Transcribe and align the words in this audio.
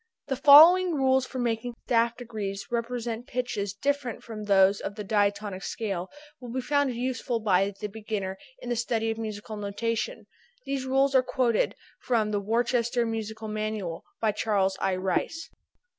The 0.29 0.35
following 0.35 0.95
rules 0.95 1.27
for 1.27 1.37
making 1.37 1.75
staff 1.85 2.17
degrees 2.17 2.65
represent 2.71 3.27
pitches 3.27 3.71
different 3.75 4.23
from 4.23 4.43
those 4.45 4.79
of 4.79 4.95
the 4.95 5.03
diatonic 5.03 5.61
scale 5.61 6.09
will 6.39 6.51
be 6.51 6.59
found 6.59 6.95
useful 6.95 7.39
by 7.39 7.71
the 7.79 7.87
beginner 7.87 8.39
in 8.57 8.69
the 8.69 8.75
study 8.75 9.11
of 9.11 9.19
music 9.19 9.47
notation. 9.47 10.25
These 10.65 10.85
rules 10.87 11.13
are 11.13 11.21
quoted 11.21 11.75
from 11.99 12.31
"The 12.31 12.39
Worcester 12.41 13.05
Musical 13.05 13.47
Manual," 13.47 14.03
by 14.19 14.31
Charles 14.31 14.75
I. 14.81 14.95
Rice. 14.95 15.51